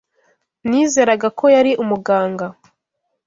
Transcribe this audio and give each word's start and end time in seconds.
Nizeraga 0.69 1.27
ko 1.39 1.45
yari 1.55 1.71
umuganga. 1.83 2.45